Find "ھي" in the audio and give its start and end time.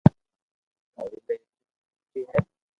2.29-2.39